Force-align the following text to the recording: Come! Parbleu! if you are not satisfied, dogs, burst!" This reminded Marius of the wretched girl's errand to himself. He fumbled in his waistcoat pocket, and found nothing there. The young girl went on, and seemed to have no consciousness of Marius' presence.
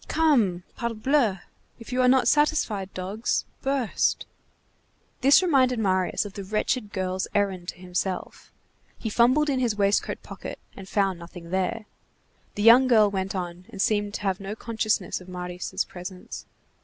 Come! 0.07 0.63
Parbleu! 0.75 1.41
if 1.77 1.93
you 1.93 2.01
are 2.01 2.07
not 2.07 2.27
satisfied, 2.27 2.91
dogs, 2.95 3.45
burst!" 3.61 4.25
This 5.19 5.43
reminded 5.43 5.77
Marius 5.77 6.25
of 6.25 6.33
the 6.33 6.43
wretched 6.43 6.91
girl's 6.91 7.27
errand 7.35 7.67
to 7.67 7.75
himself. 7.75 8.51
He 8.97 9.11
fumbled 9.11 9.47
in 9.47 9.59
his 9.59 9.75
waistcoat 9.75 10.23
pocket, 10.23 10.57
and 10.75 10.89
found 10.89 11.19
nothing 11.19 11.51
there. 11.51 11.85
The 12.55 12.63
young 12.63 12.87
girl 12.87 13.11
went 13.11 13.35
on, 13.35 13.67
and 13.69 13.79
seemed 13.79 14.15
to 14.15 14.21
have 14.21 14.39
no 14.39 14.55
consciousness 14.55 15.21
of 15.21 15.29
Marius' 15.29 15.85
presence. 15.87 16.47